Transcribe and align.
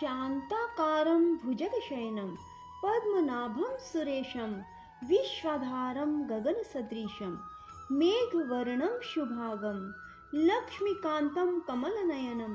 शान्ताकारं 0.00 1.36
भुजगशयनं, 1.36 2.28
पद्मनाभं 2.84 3.78
सुरेशं, 3.78 4.60
विश्वाधारं 5.08 6.28
गगनसदृशं, 6.30 7.38
मेघवर्णं 7.92 9.00
शुभागं, 9.00 9.92
लक्ष्मीकान्तं 10.34 11.60
कमलनयनं 11.60 12.54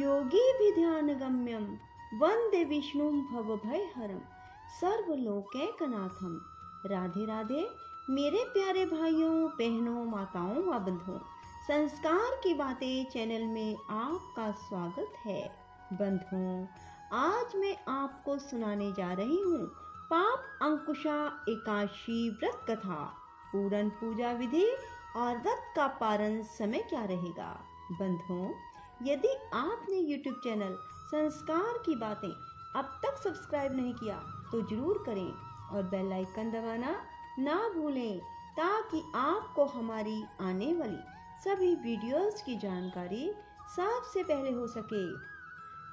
योगीभिध्यानगम्यं 0.00 1.64
वंदे 2.18 2.64
विष्णुं 2.64 3.20
भवभयहरं, 3.20 4.18
सर्वलोकैकनाथं। 4.80 6.40
राधे 6.86 7.26
राधे, 7.26 7.70
मेरे 8.10 8.44
प्यारे 8.44 8.86
भाइयों, 8.86 9.46
बहनों, 9.46 10.04
माताओं 10.04 10.56
व 10.56 10.78
बंधुओं 10.78 11.18
संस्कार 11.68 12.40
की 12.44 12.54
बातें 12.54 13.04
चैनल 13.04 13.46
में 13.46 13.76
आपका 13.90 14.50
स्वागत 14.50 15.12
है। 15.26 15.61
बंधुओं 15.92 16.66
आज 17.14 17.54
मैं 17.56 17.76
आपको 17.92 18.36
सुनाने 18.38 18.90
जा 18.92 19.12
रही 19.12 19.40
हूँ 19.40 19.64
पाप 20.10 20.44
अंकुशा 20.62 21.16
एकाशी 21.48 22.28
व्रत 22.32 22.64
कथा। 22.68 23.00
पूरन 23.52 23.88
पूजा 23.98 24.30
विधि 24.32 24.64
और 25.16 25.36
व्रत 25.38 25.64
का 25.76 25.86
पारण 26.00 26.42
समय 26.50 26.82
क्या 26.90 27.02
रहेगा? 27.04 27.48
बंधुओं 27.92 28.48
यदि 29.02 29.34
आपने 29.54 29.98
YouTube 30.02 30.42
चैनल 30.44 30.76
संस्कार 31.10 31.82
की 31.86 31.96
बातें 31.96 32.28
अब 32.28 32.98
तक 33.04 33.20
सब्सक्राइब 33.24 33.76
नहीं 33.76 33.92
किया 33.94 34.14
तो 34.52 34.60
ज़रूर 34.62 35.02
करें 35.06 35.30
और 35.76 35.82
बेल 35.90 36.12
आइकन 36.12 36.50
दबाना 36.50 36.94
ना 37.38 37.56
भूलें 37.74 38.18
ताकि 38.58 39.02
आपको 39.16 39.64
हमारी 39.74 40.22
आने 40.40 40.72
वाली 40.74 40.98
सभी 41.44 41.74
वीडियोस 41.84 42.42
की 42.42 42.56
जानकारी 42.58 43.30
सबसे 43.76 44.22
पहले 44.22 44.50
हो 44.52 44.66
सके। 44.68 45.04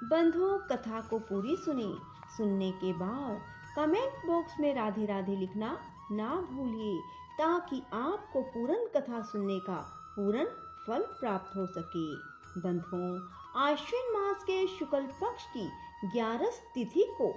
बंधुओं 0.03 0.58
कथा 0.58 1.02
को 1.02 1.19
पूरी 1.19 1.55
सुने। 1.55 1.94
सुनने 2.38 2.72
के 2.72 2.94
बाद 2.94 3.42
कमेंट 3.75 4.25
बॉक्स 4.25 4.59
में 4.59 4.75
राधे 4.75 5.06
राधे 5.06 5.36
लिखना 5.36 5.78
ना 6.11 6.36
भूलिए, 6.36 7.02
ताकि 7.38 7.81
आपको 7.94 8.41
पूर्ण 8.41 8.75
कथा 8.75 9.22
सुनने 9.22 9.59
का 9.59 9.78
पूर्ण 10.16 10.45
फल 10.88 11.02
प्राप्त 11.19 11.56
हो 11.56 11.66
सके। 11.66 12.16
बंधुओं, 12.61 13.19
आश्विन 13.56 14.11
मास 14.14 14.44
के 14.44 14.67
शुक्ल 14.67 15.02
पक्ष 15.02 15.45
की 15.45 15.69
ग्यारह 16.06 16.52
तिथि 16.73 17.16
को 17.17 17.31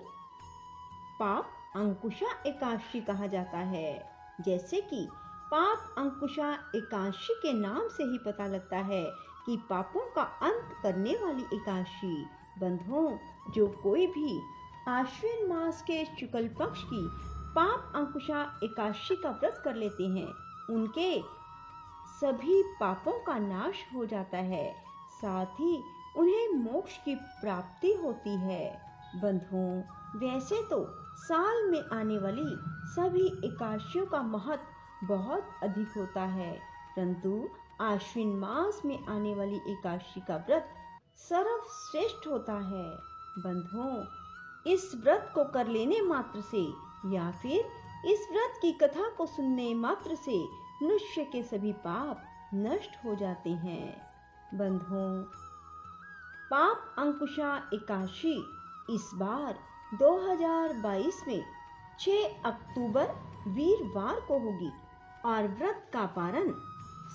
पाप 1.20 1.50
अंकुशा 1.76 2.42
एकादशी 2.46 3.00
कहा 3.00 3.26
जाता 3.26 3.58
है। 3.58 4.10
जैसे 4.40 4.80
कि 4.80 5.08
पाप 5.50 5.94
अंकुशा 5.98 6.52
एकादशी 6.74 7.34
के 7.34 7.52
नाम 7.52 7.88
से 7.88 8.04
ही 8.04 8.18
पता 8.18 8.46
लगता 8.46 8.76
है 8.76 9.04
कि 9.46 9.56
पापों 9.70 10.00
का 10.00 10.22
अंत 10.22 10.76
करने 10.82 11.14
वाली 11.14 11.42
एकादशी 11.42 12.26
बंधुओं, 12.58 13.16
जो 13.54 13.66
कोई 13.82 14.06
भी 14.06 14.40
आश्विन 14.88 15.46
मास 15.48 15.82
के 15.82 16.04
शुक्ल 16.04 16.48
पक्ष 16.58 16.82
की 16.84 17.06
पाप 17.54 17.92
अंकुशा 17.96 18.42
एकादशी 18.64 19.16
का 19.16 19.30
व्रत 19.30 19.60
कर 19.64 19.74
लेते 19.74 20.06
हैं, 20.08 20.28
उनके 20.70 21.20
सभी 22.20 22.62
पापों 22.80 23.18
का 23.24 23.38
नाश 23.38 23.84
हो 23.94 24.04
जाता 24.06 24.38
है। 24.38 24.72
साथ 25.12 25.60
ही 25.60 25.82
उन्हें 26.16 26.48
मोक्ष 26.54 26.96
की 26.98 27.14
प्राप्ति 27.14 27.92
होती 27.92 28.36
है। 28.36 28.80
बंधुओं, 29.16 29.82
वैसे 30.18 30.62
तो 30.70 30.84
साल 31.18 31.64
में 31.70 31.82
आने 31.92 32.18
वाली 32.18 32.44
सभी 32.94 33.26
एकादशियों 33.46 34.06
का 34.06 34.22
महत्व 34.22 35.06
बहुत 35.06 35.50
अधिक 35.62 35.96
होता 35.96 36.22
है, 36.22 36.52
परंतु 36.96 37.48
आश्विन 37.80 38.36
मास 38.36 38.82
में 38.84 39.06
आने 39.06 39.34
वाली 39.34 39.60
एकादशी 39.68 40.20
का 40.20 40.36
व्रत 40.36 40.68
सर्वश्रेष्ठ 41.18 42.26
होता 42.26 42.52
है। 42.52 42.98
बंधुओं, 43.38 44.04
इस 44.66 44.90
व्रत 44.94 45.30
को 45.34 45.44
कर 45.44 45.66
लेने 45.66 46.00
मात्र 46.00 46.40
से, 46.40 46.62
या 47.14 47.30
फिर 47.30 47.70
इस 48.06 48.28
व्रत 48.32 48.58
की 48.62 48.72
कथा 48.72 49.08
को 49.08 49.26
सुनने 49.26 49.74
मात्र 49.74 50.14
से 50.14 50.38
मनुष्य 50.82 51.24
के 51.24 51.42
सभी 51.42 51.72
पाप 51.72 52.22
नष्ट 52.54 53.04
हो 53.04 53.14
जाते 53.14 53.50
हैं। 53.50 54.12
बंधुओं, 54.54 55.22
पाप 56.50 56.94
अंकुशा 56.98 57.56
एकादशी 57.74 58.36
इस 58.90 59.10
बार 59.14 59.58
2022 59.94 61.22
में 61.28 61.44
6 62.00 62.42
अक्टूबर 62.44 63.14
वीरवार 63.48 64.20
को 64.20 64.38
होगी 64.38 64.70
और 65.24 65.48
व्रत 65.48 65.90
का 65.92 66.06
पारण 66.06 66.50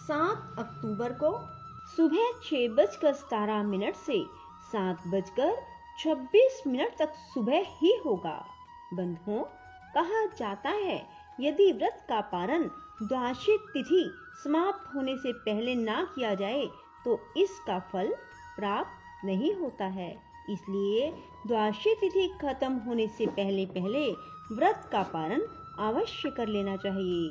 7 0.07 0.59
अक्टूबर 0.59 1.13
को 1.13 1.56
सुबह 1.95 2.31
छह 2.43 2.67
बजकर 2.75 3.13
सतारह 3.13 3.63
मिनट 3.63 3.95
से 3.97 4.23
सात 4.71 5.07
बजकर 5.07 5.55
छब्बीस 5.99 6.61
मिनट 6.67 6.97
तक 6.99 7.13
सुबह 7.33 7.65
ही 7.77 7.95
होगा। 8.05 8.37
बंधुओं 8.93 9.43
कहा 9.93 10.25
जाता 10.37 10.69
है। 10.69 10.97
यदि 11.39 11.71
व्रत 11.71 12.05
का 12.09 12.19
पारण 12.31 12.63
द्वादशी 13.01 13.57
तिथि 13.73 14.03
समाप्त 14.43 14.95
होने 14.95 15.15
से 15.17 15.31
पहले 15.45 15.75
ना 15.75 16.03
किया 16.15 16.33
जाए 16.35 16.65
तो 17.05 17.19
इसका 17.37 17.79
फल 17.91 18.13
प्राप्त 18.55 19.25
नहीं 19.25 19.53
होता 19.55 19.85
है। 19.85 20.11
इसलिए 20.49 21.11
द्वादशी 21.47 21.93
तिथि 21.95 22.27
खत्म 22.41 22.73
होने 22.77 23.07
से 23.07 23.25
पहले 23.37 23.65
पहले 23.65 24.09
व्रत 24.51 24.89
का 24.91 25.03
पारण 25.13 25.41
अवश्य 25.87 26.29
कर 26.29 26.47
लेना 26.47 26.75
चाहिए। 26.77 27.27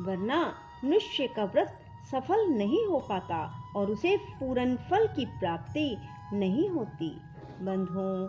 वरना 0.00 0.42
मनुष्य 0.84 1.26
का 1.26 1.44
व्रत 1.44 1.78
सफल 2.10 2.46
नहीं 2.46 2.86
हो 2.86 2.98
पाता 2.98 3.62
और 3.76 3.90
उसे 3.90 4.16
पूर्ण 4.16 4.76
फल 4.76 5.06
की 5.06 5.26
प्राप्ति 5.26 5.96
नहीं 6.32 6.68
होती। 6.70 7.10
बंधुओं 7.60 8.26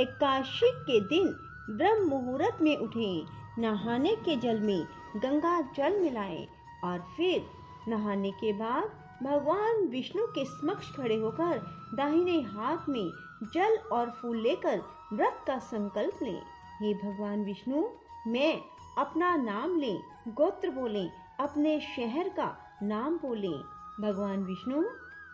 एकादशी 0.00 0.70
के 0.72 1.00
दिन 1.00 1.28
ब्रह्म 1.76 2.08
मुहूर्त 2.08 2.58
में 2.62 2.76
उठें, 2.76 3.26
नहाने 3.58 4.14
के 4.14 4.36
जल 4.36 4.60
में 4.60 4.84
गंगा 5.16 5.60
जल 5.60 6.00
मिलाएँ 6.00 6.46
और 6.84 6.98
फिर 7.16 7.46
नहाने 7.88 8.30
के 8.30 8.52
बाद 8.52 8.84
भगवान 9.22 9.86
विष्णु 9.86 10.26
के 10.26 10.44
समक्ष 10.44 10.96
खड़े 10.96 11.16
होकर 11.16 11.58
दाहिने 11.94 12.40
हाथ 12.40 12.88
में 12.88 13.10
जल 13.54 13.76
और 13.92 14.10
फूल 14.10 14.40
लेकर 14.40 14.82
व्रत 15.12 15.44
का 15.46 15.58
संकल्प 15.58 16.22
लें। 16.22 16.42
हे 16.80 16.94
भगवान 16.94 17.44
विष्णु, 17.44 17.84
मैं 18.26 18.60
अपना 18.98 19.36
नाम 19.36 19.78
लें, 19.78 20.00
गोत्र 20.28 20.70
बोलें, 20.70 21.10
अपने 21.40 21.80
शहर 21.80 22.28
का 22.28 22.69
नाम 22.82 23.16
बोलें। 23.16 23.62
भगवान 24.00 24.44
विष्णु, 24.44 24.82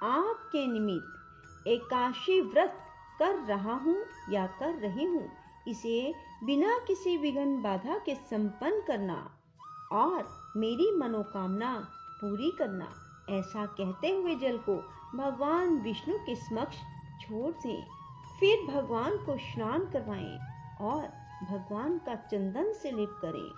आपके 0.02 0.66
निमित्त 0.66 1.66
एकाशी 1.66 2.40
व्रत 2.40 2.78
कर 3.18 3.34
रहा 3.34 3.74
हूँ 3.74 4.04
या 4.30 4.46
कर 4.46 4.74
रही 4.74 5.04
हूँ। 5.04 5.28
इसे 5.68 6.14
बिना 6.44 6.78
किसी 6.78 7.16
विघ्न 7.16 7.62
बाधा 7.62 7.98
के 7.98 8.14
संपन्न 8.14 8.80
करना 8.80 9.30
और 9.92 10.28
मेरी 10.56 10.96
मनोकामना 10.96 11.88
पूरी 12.20 12.50
करना। 12.58 12.88
ऐसा 13.30 13.66
कहते 13.66 14.10
हुए 14.10 14.34
जल 14.34 14.58
को 14.58 14.76
भगवान 15.18 15.78
विष्णु 15.78 16.18
के 16.18 16.34
समक्ष 16.36 16.76
छोड़ 17.20 17.52
दें। 17.52 17.86
फिर 18.40 18.74
भगवान 18.74 19.16
को 19.16 19.36
स्नान 19.38 19.80
करवाएँ 19.80 20.38
और 20.80 21.02
भगवान 21.50 21.98
का 21.98 22.14
चंदन 22.14 22.72
से 22.72 22.90
लिप 22.90 23.18
करें। 23.22 23.50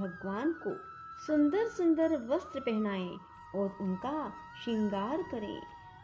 भगवान 0.00 0.52
को 0.52 0.93
सुंदर 1.26 1.68
सुंदर 1.68 2.16
वस्त्र 2.28 2.60
पहनाएँ 2.60 3.18
और 3.56 3.76
उनका 3.80 4.32
श्रृंगार 4.62 5.22
करें। 5.22 5.60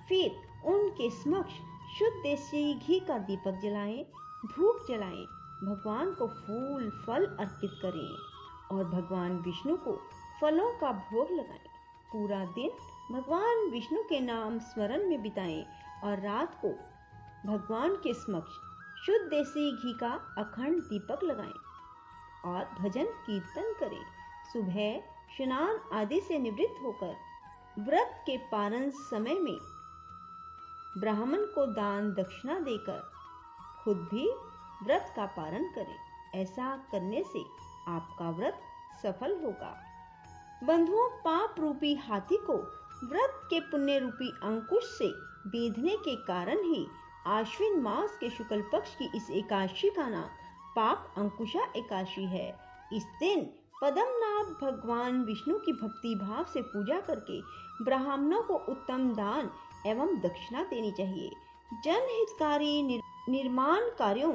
फिर 0.08 0.69
उनके 0.69 1.08
समक्ष 1.10 1.53
शुद्ध 1.98 2.12
देसी 2.22 2.62
घी 2.76 2.98
का 3.00 3.19
दीपक 3.19 3.58
जलाएँ 3.62 4.04
धूप 4.47 4.86
जलाएँ, 4.88 5.25
भगवान 5.64 6.12
को 6.12 6.26
फूल, 6.26 6.88
फल 7.06 7.26
अर्पित 7.41 7.70
करें 7.82 8.76
और 8.76 8.84
भगवान 8.84 9.36
विष्णु 9.38 9.76
को 9.76 9.92
फलों 10.41 10.70
का 10.78 10.92
भोग 10.92 11.32
लगाएँ। 11.32 11.69
पूरा 12.12 12.44
दिन 12.55 12.70
भगवान 13.12 13.70
विष्णु 13.70 14.02
के 14.02 14.20
नाम 14.20 14.58
स्मरण 14.58 15.08
में 15.08 15.22
बिताएँ 15.22 15.64
और 16.05 16.20
रात 16.20 16.58
को 16.64 16.70
भगवान 17.46 17.96
के 17.96 18.14
समक्ष 18.14 18.52
शुद्ध 19.06 19.20
देसी 19.26 19.70
घी 19.72 19.93
का 19.99 20.12
अखंड 20.38 20.81
दीपक 20.82 21.25
लगाएँ 21.25 21.58
और 22.44 22.64
भजन 22.81 23.12
कीर्तन 23.26 23.72
करें। 23.81 24.02
सुबह 24.52 25.09
स्नान 25.37 25.81
आदि 25.93 26.21
से 26.21 26.38
निवृत्त 26.38 26.82
होकर 26.82 27.17
व्रत 27.79 28.23
के 28.27 28.37
पारण 28.37 28.91
समय 28.91 29.35
में 29.35 29.59
ब्राह्मण 30.99 31.44
को 31.44 31.67
दान 31.67 32.12
दक्षिणा 32.12 32.59
देकर 32.61 33.00
खुद 33.85 33.97
भी 33.97 34.29
व्रत 34.82 35.12
का 35.17 35.27
पारण 35.27 35.65
करें। 35.65 35.97
ऐसा 36.35 36.77
करने 36.93 37.23
से 37.23 37.44
आपका 37.88 38.31
व्रत 38.31 38.61
सफल 39.03 39.41
होगा। 39.44 39.77
बंधुओं, 40.65 41.09
पाप 41.09 41.55
रूपी 41.59 41.94
हाथी 41.94 42.37
को 42.37 42.56
व्रत 43.09 43.41
के 43.44 43.61
पुण्य 43.61 43.99
रूपी 43.99 44.31
अंकुश 44.43 44.85
से 44.99 45.09
बेधने 45.50 45.97
के 45.97 46.17
कारण 46.17 46.59
ही 46.59 46.87
आश्विन 47.27 47.81
मास 47.81 48.17
के 48.21 48.31
शुक्ल 48.31 48.62
पक्ष 48.62 48.97
की 48.97 49.11
इस 49.15 49.31
एकादशी 49.31 49.91
का 49.91 50.09
नाम 50.09 50.29
पाप 50.77 51.15
अंकुशा 51.19 51.73
एकादशी 51.77 52.25
है। 52.25 52.49
इस 52.93 53.05
दिन 53.21 53.50
पदमनाभ 53.82 54.47
भगवान 54.62 55.23
विष्णु 55.25 55.59
की 55.59 55.73
भक्ति 55.73 56.15
भाव 56.15 56.44
से 56.53 56.62
पूजा 56.62 56.99
करके 57.00 57.41
ब्राह्मणों 57.85 58.43
को 58.43 58.55
उत्तम 58.69 59.09
दान 59.15 59.50
एवं 59.87 60.19
दक्षिणा 60.21 60.62
देनी 60.62 60.91
चाहिए। 60.93 61.31
जनहितकारी 61.85 62.82
निर, 62.82 63.00
निर्माण 63.29 63.88
कार्यों 63.99 64.32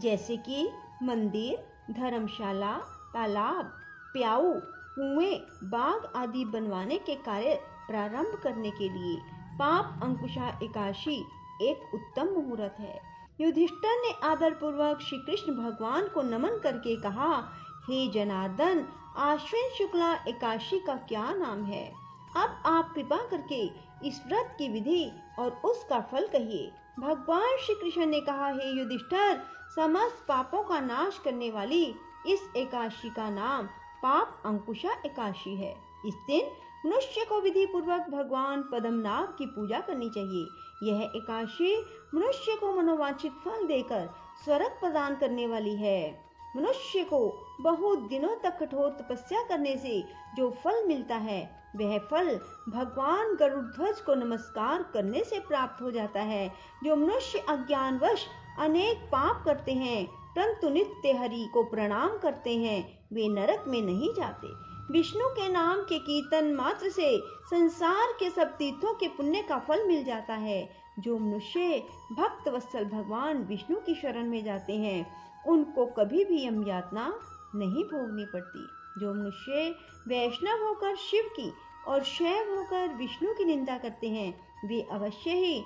जैसे 0.00 0.36
कि 0.36 0.68
मंदिर 1.02 1.92
धर्मशाला 1.94 2.72
तालाब 3.14 3.72
प्याऊ 4.12 4.52
कुएँ 4.94 5.34
बाग 5.64 6.10
आदि 6.16 6.44
बनवाने 6.44 6.98
के 6.98 7.14
कार्य 7.14 7.54
प्रारंभ 7.88 8.40
करने 8.42 8.70
के 8.70 8.88
लिए 8.88 9.16
पाप 9.58 10.00
अंकुशा 10.02 10.48
एकाशी 10.62 11.18
एक 11.62 11.94
उत्तम 11.94 12.26
मुहूर्त 12.26 12.76
है। 12.80 13.00
युधिष्ठर 13.40 14.00
ने 14.00 14.12
आदर 14.24 14.54
पूर्वक 14.54 15.00
श्री 15.00 15.18
कृष्ण 15.18 15.52
भगवान 15.54 16.08
को 16.08 16.22
नमन 16.22 16.58
करके 16.58 17.00
कहा 17.00 17.32
हे 17.80 18.08
जनार्दन, 18.08 18.86
आश्विन 19.16 19.70
शुक्ला 19.78 20.12
एकाशी 20.14 20.78
का 20.78 20.94
क्या 20.94 21.32
नाम 21.32 21.64
है? 21.64 21.94
अब 22.36 22.62
आप 22.66 22.92
कृपा 22.94 23.16
करके 23.16 23.64
इस 24.08 24.22
व्रत 24.26 24.54
की 24.58 24.68
विधि 24.68 25.12
और 25.38 25.50
उसका 25.64 26.00
फल 26.00 26.26
कहिए। 26.26 26.72
भगवान 27.00 27.56
श्री 27.60 27.74
कृष्ण 27.74 28.06
ने 28.06 28.20
कहा, 28.20 28.48
हे 28.48 28.78
युधिष्ठर, 28.78 29.42
समस्त 29.76 30.24
पापों 30.28 30.62
का 30.62 30.80
नाश 30.80 31.20
करने 31.24 31.50
वाली 31.50 31.94
इस 32.26 32.50
एकाशी 32.56 33.10
का 33.10 33.30
नाम 33.30 33.66
पाप 34.02 34.42
अंकुशा 34.46 34.92
एकाशी 35.06 35.56
है। 35.56 35.76
इस 36.06 36.14
दिन 36.14 36.50
मनुष्य 36.86 37.24
को 37.24 37.40
विधि 37.40 37.66
पूर्वक 37.66 38.00
भगवान 38.00 38.62
पद्मनाभ 38.62 39.36
की 39.38 39.46
पूजा 39.46 39.80
करनी 39.80 40.10
चाहिए। 40.10 40.46
यह 40.82 41.12
एकाशी 41.16 41.86
मनुष्य 42.14 42.56
को 42.56 42.72
मनोवांछित 42.72 43.32
फल 43.32 43.66
देकर 43.66 44.08
स्वर्ग 44.44 44.70
प्रदान 44.80 45.16
करने 45.16 45.46
वाली 45.46 45.76
है। 45.76 46.29
मनुष्य 46.56 47.04
को 47.04 47.46
बहुत 47.60 47.98
दिनों 47.98 48.36
तक 48.42 48.58
कठोर 48.60 48.90
तपस्या 48.90 49.42
करने 49.42 49.76
से 49.76 50.04
जो 50.36 50.50
फल 50.50 50.86
मिलता 50.86 51.16
है, 51.16 51.70
वह 51.76 51.98
फल 51.98 52.40
भगवान 52.68 53.36
गरुड़ 53.36 53.90
को 53.90 54.14
नमस्कार 54.14 54.82
करने 54.82 55.24
से 55.24 55.40
प्राप्त 55.40 55.82
हो 55.82 55.90
जाता 55.90 56.20
है। 56.20 56.54
जो 56.84 56.96
मनुष्य 56.96 57.38
अज्ञानवश 57.38 58.26
अनेक 58.58 58.98
पाप 58.98 59.44
करते 59.44 59.72
हैं, 59.72 60.06
परंतु 60.06 60.68
नित्य 60.68 61.12
हरि 61.12 61.50
को 61.54 61.62
प्रणाम 61.62 62.18
करते 62.18 62.56
हैं, 62.56 63.08
वे 63.12 63.28
नरक 63.28 63.64
में 63.68 63.82
नहीं 63.82 64.14
जाते। 64.14 64.70
विष्णु 64.92 65.28
के 65.28 65.48
नाम 65.48 65.76
के 65.76 65.98
कीर्तन 65.98 66.54
मात्र 66.54 66.88
से 66.88 67.18
संसार 67.50 68.06
के 68.20 68.30
सब 68.30 68.48
तीर्थों 68.56 68.94
के 68.94 69.08
पुण्य 69.08 69.42
का 69.42 69.58
फल 69.58 69.86
मिल 69.86 70.04
जाता 70.04 70.34
है। 70.34 70.79
जो 71.00 71.18
मनुष्य 71.18 71.84
भक्त 72.12 72.48
वत्सल 72.48 72.84
भगवान 72.84 73.38
विष्णु 73.38 73.76
की 73.76 73.94
शरण 73.94 74.28
में 74.28 74.44
जाते 74.44 74.76
हैं, 74.76 75.06
उनको 75.46 75.86
कभी 75.86 76.24
भी 76.24 76.46
यम 76.46 76.66
यातना 76.66 77.20
नहीं 77.54 77.84
भोगनी 77.84 78.24
पड़ती। 78.24 78.66
जो 79.00 79.14
मनुष्य 79.14 79.74
वैष्णव 80.08 80.66
होकर 80.66 80.96
शिव 80.96 81.24
की 81.24 81.52
और 81.88 82.02
शैव 82.02 82.58
होकर 82.58 82.88
विष्णु 82.88 83.32
की 83.32 83.44
निंदा 83.44 83.78
करते 83.78 84.08
हैं, 84.08 84.40
वे 84.68 84.88
अवश्य 84.92 85.30
ही 85.30 85.64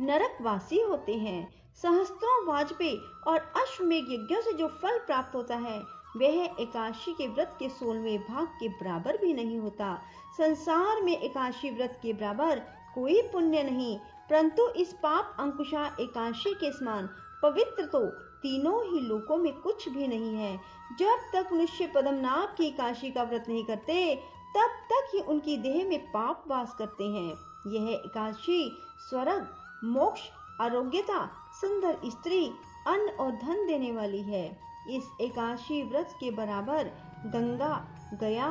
नरकवासी 0.00 0.80
होते 0.80 1.14
हैं। 1.14 1.62
सहस्त्रों 1.74 2.46
वाजपेयी 2.46 2.98
और 3.26 3.38
अश्वमेघ 3.38 4.04
यज्ञों 4.08 4.40
से 4.40 4.52
जो 4.52 4.68
फल 4.68 4.98
प्राप्त 4.98 5.34
होता 5.34 5.56
है, 5.56 5.78
वह 6.16 6.56
एकाशी 6.60 7.12
के 7.12 7.28
व्रत 7.28 7.56
के 7.58 7.68
सोलवे 7.68 8.18
भाग 8.18 8.46
के 8.46 8.68
बराबर 8.68 9.16
भी 9.16 9.32
नहीं 9.32 9.58
होता। 9.58 10.02
संसार 10.38 11.02
में 11.02 11.20
एकाशी 11.20 11.70
व्रत 11.70 12.00
के 12.02 12.12
बराबर 12.12 12.58
कोई 12.94 13.22
पुण्य 13.22 13.62
नहीं 13.62 13.98
परंतु 14.32 14.68
इस 14.68 14.92
पाप 14.92 15.36
अंकुशा 15.40 15.96
एकाशी 16.00 16.54
के 16.54 16.72
समान 16.72 17.08
पवित्र 17.42 17.86
तो 17.86 18.06
तीनों 18.42 18.92
ही 18.92 19.00
लोकों 19.00 19.36
में 19.36 19.52
कुछ 19.52 19.88
भी 19.88 20.06
नहीं 20.08 20.34
है। 20.34 20.60
जब 20.98 21.18
तक 21.34 21.52
मनुष्य 21.52 21.86
पद्मनाभ 21.86 22.54
की 22.56 22.66
एकाशी 22.66 23.10
का 23.10 23.22
व्रत 23.22 23.44
नहीं 23.48 23.64
करते, 23.64 24.16
तब 24.56 24.70
तक 24.92 25.10
ही 25.14 25.20
उनकी 25.20 25.56
देह 25.56 25.88
में 25.88 26.06
पाप 26.06 26.44
वास 26.48 26.74
करते 26.78 27.04
हैं। 27.04 27.34
यह 27.66 27.90
एकादशी 27.94 28.78
स्वर्ग, 29.08 29.54
मोक्ष, 29.84 30.20
आरोग्यता, 30.60 31.30
सुंदर 31.60 31.98
स्त्री, 32.06 32.46
अन्न 32.86 33.08
और 33.08 33.30
धन 33.30 33.66
देने 33.66 33.92
वाली 33.92 34.22
है। 34.22 34.58
इस 34.90 35.04
एकादशी 35.20 35.82
व्रत 35.82 36.16
के 36.20 36.30
बराबर 36.30 36.84
गंगा, 37.26 37.86
गया, 38.20 38.48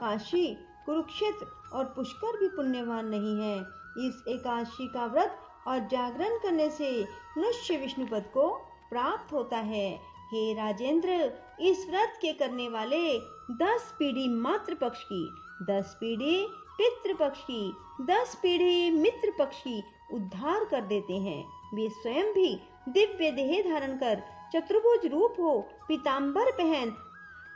काशी, 0.00 0.54
कुरुक्षेत्र 0.86 1.46
और 1.72 1.84
पुष्कर 1.84 2.40
भी 2.40 2.48
पुण्यवान 2.48 3.08
नहीं 3.08 3.40
है। 3.42 3.83
इस 3.98 4.24
एकादशी 4.28 4.86
का 4.88 5.06
व्रत 5.06 5.38
और 5.66 5.78
जागरण 5.78 6.38
करने 6.38 6.70
से 6.70 6.90
मनुष्य 7.38 7.76
विष्णु 7.76 8.06
पद 8.06 8.24
को 8.34 8.48
प्राप्त 8.90 9.32
होता 9.32 9.56
है। 9.56 10.14
हे 10.24 10.52
राजेंद्र, 10.54 11.32
इस 11.60 11.86
व्रत 11.90 12.18
के 12.22 12.32
करने 12.32 12.68
वाले 12.68 13.18
दस 13.50 13.94
पीढ़ी 13.98 14.28
मात्र 14.28 14.74
पक्ष 14.74 15.02
की, 15.04 15.24
दस 15.62 15.96
पीढ़ी 16.00 16.46
पितृ 16.78 17.14
पक्ष 17.14 17.42
की, 17.42 17.72
दस 18.00 18.38
पीढ़ी 18.42 18.90
मित्र 18.90 19.32
पक्ष 19.38 19.60
की 19.60 19.82
उद्धार 20.12 20.64
कर 20.64 20.80
देते 20.80 21.14
हैं। 21.14 21.44
वे 21.74 21.88
स्वयं 21.88 22.32
भी 22.32 22.60
दिव्य 22.88 23.30
देह 23.30 23.62
धारण 23.62 23.96
कर 23.96 24.22
चतुर्भुज 24.54 25.06
रूप 25.06 25.36
हो 25.40 25.68
पीताम्बर 25.88 26.50
पहन 26.52 26.94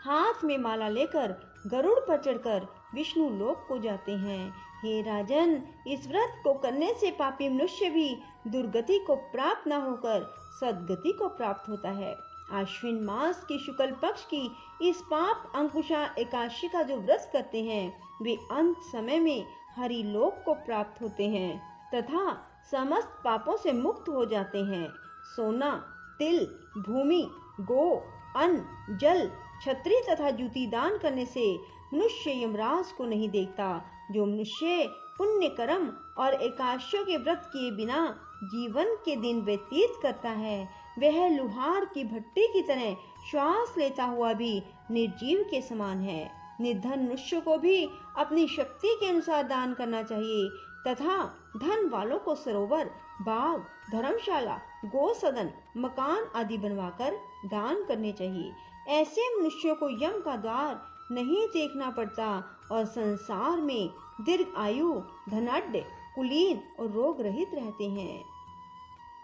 हाथ 0.05 0.45
में 0.45 0.59
माला 0.59 0.89
लेकर 0.89 1.35
गरुड़ 1.67 1.99
पर 1.99 2.23
चढ़कर 2.23 2.67
विष्णु 2.95 3.29
लोक 3.31 3.67
को 3.69 3.79
जाते 3.79 4.13
हैं। 4.13 4.68
हे 4.85 5.03
राजन, 5.03 5.63
इस 5.87 6.09
व्रत 6.09 6.41
को 6.45 6.55
करने 6.55 6.95
से 6.95 7.11
पापी 7.11 7.49
मनुष्य 7.49 7.91
भी 7.91 8.19
दुर्गति 8.47 8.99
को 8.99 9.17
प्राप्त 9.17 9.69
न 9.69 9.73
होकर 9.73 10.35
सदगति 10.61 11.13
को 11.13 11.29
प्राप्त 11.29 11.69
होता 11.69 11.91
है। 11.91 12.17
आश्विन 12.53 13.05
मास 13.05 13.45
की 13.45 13.59
शुक्ल 13.59 13.91
पक्ष 13.93 14.25
की 14.25 14.51
इस 14.83 15.01
पाप 15.01 15.53
अंकुशा 15.55 16.15
एकादशी 16.19 16.69
का 16.69 16.83
जो 16.83 16.97
व्रत 16.97 17.31
करते 17.33 17.63
हैं, 17.65 18.03
वे 18.23 18.39
अंत 18.53 18.77
समय 18.93 19.19
में 19.19 19.47
हरि 19.77 20.03
लोक 20.03 20.43
को 20.45 20.55
प्राप्त 20.55 21.03
होते 21.03 21.29
हैं 21.29 21.61
तथा 21.95 22.33
समस्त 22.71 23.21
पापों 23.25 23.57
से 23.57 23.73
मुक्त 23.73 24.09
हो 24.09 24.25
जाते 24.25 24.59
हैं। 24.59 24.89
सोना, 25.37 25.75
तिल, 26.19 26.47
भूमि, 26.79 27.31
गो, 27.61 28.03
अन्न, 28.37 28.97
जल, 29.01 29.31
छत्री 29.63 30.01
तथा 30.09 30.31
जूती 30.31 30.67
दान 30.67 30.99
करने 30.99 31.27
से 31.27 31.59
मनुष्य 31.95 32.45
यमराज 32.45 32.93
को 32.93 33.05
नहीं 33.05 33.29
देखता। 33.29 33.83
जो 34.11 34.27
मनुष्य 34.27 34.91
पुण्य 35.19 35.49
कर्म 35.49 35.93
और 36.19 36.35
एकादशियों 36.35 37.05
के 37.05 37.17
व्रत 37.17 37.51
किए 37.53 37.71
बिना 37.71 38.21
जीवन 38.45 38.85
के 38.85 39.17
दिन 39.17 39.41
व्यतीत 39.41 39.93
करता 40.03 40.31
है, 40.31 40.69
वह 40.99 41.29
लुहार 41.29 41.85
की 41.85 42.05
भट्टी 42.05 42.53
की 42.53 42.63
तरह 42.63 42.97
श्वास 43.31 43.75
लेता 43.79 44.05
हुआ 44.05 44.33
भी 44.33 44.63
निर्जीव 44.91 45.43
के 45.51 45.63
समान 45.63 46.01
है। 46.01 46.31
निर्धन 46.61 47.05
मनुष्य 47.05 47.41
को 47.41 47.59
भी 47.59 47.89
अपनी 48.19 48.49
शक्ति 48.49 48.97
के 49.01 49.07
अनुसार 49.09 49.43
दान 49.43 49.75
करना 49.75 50.03
चाहिए, 50.03 50.49
तथा 50.89 51.25
धन 51.57 51.89
वालों 51.89 52.19
को 52.19 52.35
सरोवर, 52.35 52.91
बाग, 53.23 53.65
धर्मशाला, 53.93 54.61
गो 54.85 55.15
सदन, 55.15 55.51
मकान 55.77 56.31
आदि 56.37 56.59
बनवाकर 56.59 57.19
दान 57.47 57.85
करने 57.85 58.13
चाहिए। 58.13 58.53
ऐसे 58.89 59.41
मनुष्यों 59.41 59.75
को 59.75 59.91
यम 59.91 60.21
का 60.21 60.37
द्वार 60.37 60.88
नहीं 61.13 61.47
देखना 61.47 61.91
पड़ता 61.91 62.45
और 62.73 62.85
संसार 62.85 63.61
में 63.61 63.91
दीर्घ 64.21 64.47
आयु, 64.57 65.03
धनाढ़, 65.29 65.77
कुलीन 66.15 66.63
और 66.81 66.91
रोग 66.91 67.21
रहित 67.21 67.51
रहते 67.55 67.85
हैं। 67.85 68.25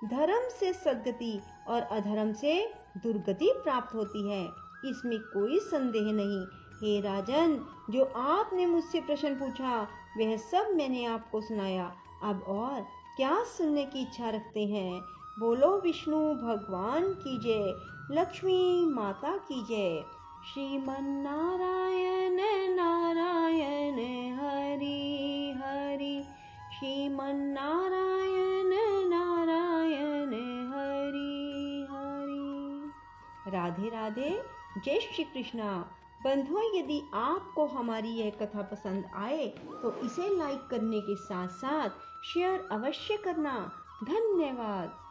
धर्म 0.04 0.48
से 0.48 0.72
सदगति 0.72 1.40
और 1.68 1.82
अधर्म 1.82 2.32
से 2.32 2.74
दुर्गति 2.96 3.52
प्राप्त 3.56 3.94
होती 3.94 4.30
है। 4.30 4.44
इसमें 4.84 5.18
कोई 5.18 5.58
संदेह 5.58 6.12
नहीं। 6.12 6.46
हे 6.74 7.00
राजन, 7.00 7.66
जो 7.90 8.04
आपने 8.04 8.66
मुझसे 8.66 9.00
प्रश्न 9.00 9.34
पूछा, 9.34 9.82
वह 10.16 10.36
सब 10.36 10.68
मैंने 10.74 11.04
आपको 11.04 11.40
सुनाया। 11.40 11.96
अब 12.22 12.42
और 12.42 12.86
क्या 13.16 13.44
सुनने 13.44 13.84
की 13.84 14.02
इच्छा 14.02 14.30
रखते 14.30 14.66
हैं? 14.66 15.00
बोलो 15.38 15.80
विष्णु, 15.80 16.16
भगवान 16.16 17.12
की 17.12 17.38
जय, 17.38 17.74
लक्ष्मी 18.10 18.86
माता 18.86 19.36
की 19.36 19.62
जय। 19.62 20.04
श्रीमन 20.44 21.04
नारायण, 21.26 22.38
हरि 24.38 25.54
हरि। 25.58 26.24
श्रीमन 26.74 27.36
नारायण 27.36 28.70
नारायण 29.08 30.32
हरि 30.70 31.86
हरि। 31.90 32.90
राधे 33.50 33.88
राधे। 33.88 34.42
जय 34.84 35.00
श्री 35.00 35.24
कृष्णा 35.24 35.90
बंधुओं, 36.24 36.78
यदि 36.78 37.02
आपको 37.14 37.66
हमारी 37.66 38.08
यह 38.08 38.30
कथा 38.30 38.62
पसंद 38.62 39.04
आए 39.14 39.46
तो 39.82 39.96
इसे 39.96 40.36
लाइक 40.38 40.66
करने 40.70 41.00
के 41.00 41.16
साथ 41.16 41.48
साथ 41.48 41.90
शेयर 42.24 42.68
अवश्य 42.72 43.16
करना। 43.16 43.72
धन्यवाद। 44.04 45.03